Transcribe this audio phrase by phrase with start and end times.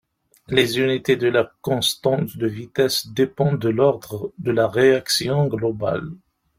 [0.47, 6.09] Les unités de la constante de vitesse dépendent de l'ordre de la réaction globale.